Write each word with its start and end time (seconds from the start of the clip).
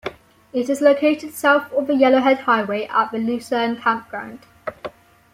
It 0.51 0.67
is 0.67 0.81
located 0.81 1.31
south 1.35 1.71
of 1.73 1.85
the 1.85 1.93
Yellowhead 1.93 2.39
Highway 2.39 2.85
at 2.87 3.13
Lucerne 3.13 3.75
Campground. 3.77 4.39